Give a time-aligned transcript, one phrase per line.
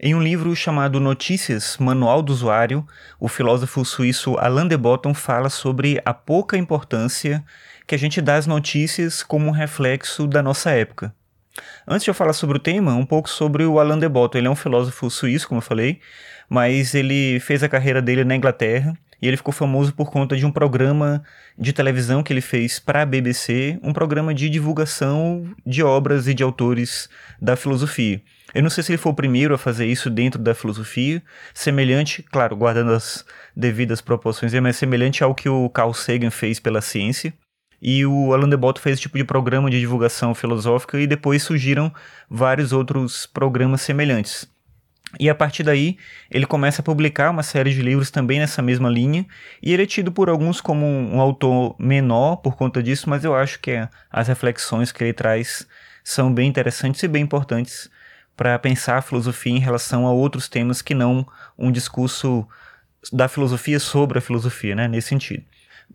[0.00, 2.84] Em um livro chamado Notícias, Manual do Usuário,
[3.20, 7.44] o filósofo suíço Alain de Botton fala sobre a pouca importância
[7.86, 11.14] que a gente dá às notícias como um reflexo da nossa época.
[11.86, 14.38] Antes de eu falar sobre o tema, um pouco sobre o Alain de Botton.
[14.38, 16.00] Ele é um filósofo suíço, como eu falei,
[16.48, 20.44] mas ele fez a carreira dele na Inglaterra e ele ficou famoso por conta de
[20.44, 21.22] um programa
[21.56, 26.34] de televisão que ele fez para a BBC, um programa de divulgação de obras e
[26.34, 27.08] de autores
[27.40, 28.20] da filosofia.
[28.52, 31.22] Eu não sei se ele foi o primeiro a fazer isso dentro da filosofia,
[31.54, 33.24] semelhante, claro, guardando as
[33.56, 37.32] devidas proporções, mas semelhante ao que o Carl Sagan fez pela ciência.
[37.80, 41.42] E o Alan de Botton fez esse tipo de programa de divulgação filosófica e depois
[41.42, 41.92] surgiram
[42.28, 44.51] vários outros programas semelhantes.
[45.20, 45.98] E a partir daí,
[46.30, 49.26] ele começa a publicar uma série de livros também nessa mesma linha,
[49.62, 53.34] e ele é tido por alguns como um, autor menor por conta disso, mas eu
[53.34, 55.66] acho que é, as reflexões que ele traz
[56.02, 57.90] são bem interessantes e bem importantes
[58.36, 61.26] para pensar a filosofia em relação a outros temas que não
[61.58, 62.46] um discurso
[63.12, 65.44] da filosofia sobre a filosofia, né, nesse sentido.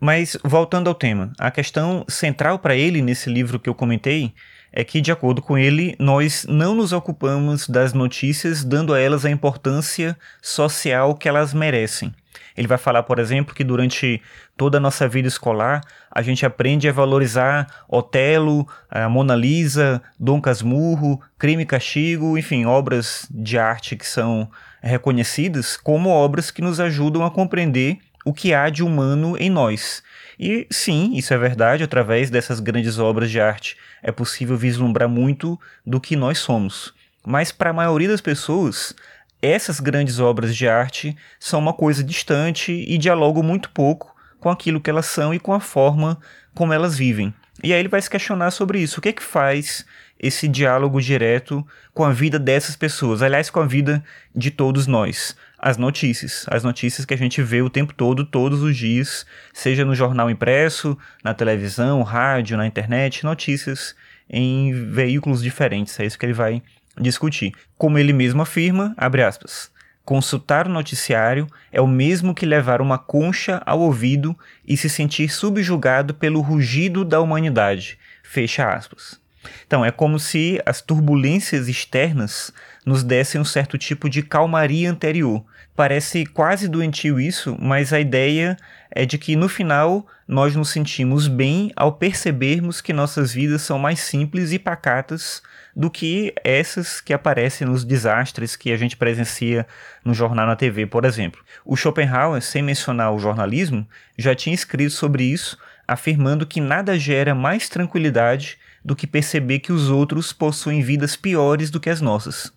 [0.00, 4.32] Mas voltando ao tema, a questão central para ele nesse livro que eu comentei
[4.72, 9.24] é que, de acordo com ele, nós não nos ocupamos das notícias dando a elas
[9.24, 12.14] a importância social que elas merecem.
[12.56, 14.20] Ele vai falar, por exemplo, que durante
[14.56, 20.40] toda a nossa vida escolar a gente aprende a valorizar Otelo, a Mona Lisa, Dom
[20.40, 24.50] Casmurro, Crime e Castigo, enfim, obras de arte que são
[24.82, 30.02] reconhecidas como obras que nos ajudam a compreender o que há de humano em nós.
[30.38, 35.58] E sim, isso é verdade, através dessas grandes obras de arte é possível vislumbrar muito
[35.84, 36.92] do que nós somos.
[37.26, 38.94] Mas para a maioria das pessoas,
[39.40, 44.80] essas grandes obras de arte são uma coisa distante e dialogam muito pouco com aquilo
[44.80, 46.20] que elas são e com a forma
[46.54, 47.32] como elas vivem.
[47.64, 48.98] E aí ele vai se questionar sobre isso.
[48.98, 49.86] O que é que faz
[50.18, 53.22] esse diálogo direto com a vida dessas pessoas?
[53.22, 54.02] Aliás, com a vida
[54.34, 58.62] de todos nós as notícias, as notícias que a gente vê o tempo todo, todos
[58.62, 63.94] os dias, seja no jornal impresso, na televisão, rádio, na internet, notícias
[64.30, 65.98] em veículos diferentes.
[65.98, 66.62] É isso que ele vai
[66.96, 67.52] discutir.
[67.76, 69.70] Como ele mesmo afirma, abre aspas,
[70.04, 75.28] consultar o noticiário é o mesmo que levar uma concha ao ouvido e se sentir
[75.28, 77.98] subjugado pelo rugido da humanidade.
[78.22, 79.20] Fecha aspas.
[79.66, 82.52] Então, é como se as turbulências externas
[82.84, 85.44] nos dessem um certo tipo de calmaria anterior.
[85.76, 88.56] Parece quase doentio isso, mas a ideia
[88.90, 93.78] é de que no final nós nos sentimos bem ao percebermos que nossas vidas são
[93.78, 95.42] mais simples e pacatas
[95.76, 99.66] do que essas que aparecem nos desastres que a gente presencia
[100.04, 101.40] no jornal na TV, por exemplo.
[101.64, 103.86] O Schopenhauer, sem mencionar o jornalismo,
[104.18, 109.70] já tinha escrito sobre isso, afirmando que nada gera mais tranquilidade do que perceber que
[109.70, 112.50] os outros possuem vidas piores do que as nossas.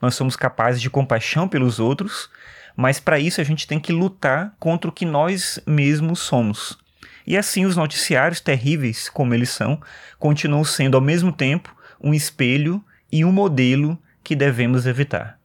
[0.00, 2.30] Nós somos capazes de compaixão pelos outros,
[2.76, 6.78] mas para isso a gente tem que lutar contra o que nós mesmos somos.
[7.26, 9.82] E assim os noticiários terríveis como eles são,
[10.16, 12.80] continuam sendo ao mesmo tempo um espelho
[13.10, 15.40] e um modelo que devemos evitar.